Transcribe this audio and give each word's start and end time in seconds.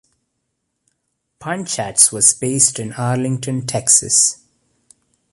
Punchatz 1.39 2.11
was 2.11 2.33
based 2.33 2.79
in 2.79 2.91
Arlington, 2.93 3.67
Texas. 3.67 4.39